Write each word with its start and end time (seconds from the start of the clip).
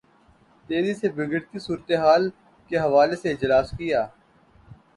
تیزی 0.65 0.93
سے 0.99 1.07
بگڑتی 1.17 1.57
صورت 1.65 1.89
حال 2.03 2.23
کے 2.71 2.75
حوالے 2.85 3.15
سے 3.21 3.27
اجلاس 3.31 3.67
کیا 3.77 4.01